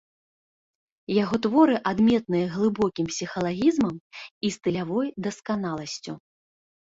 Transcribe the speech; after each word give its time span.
Яго 1.23 1.35
творы 1.45 1.75
адметныя 1.91 2.45
глыбокім 2.55 3.05
псіхалагізмам 3.11 3.95
і 4.49 4.53
стылявой 4.55 5.07
дасканаласцю. 5.27 6.13